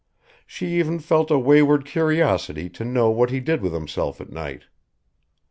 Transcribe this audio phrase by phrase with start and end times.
[0.47, 4.63] She even felt a wayward curiosity to know what he did with himself at night.